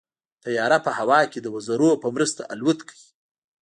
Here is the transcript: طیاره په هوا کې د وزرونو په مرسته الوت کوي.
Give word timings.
طیاره 0.43 0.77
په 0.85 0.91
هوا 0.99 1.19
کې 1.31 1.39
د 1.41 1.47
وزرونو 1.55 2.01
په 2.03 2.07
مرسته 2.15 2.41
الوت 2.53 2.79
کوي. 2.89 3.05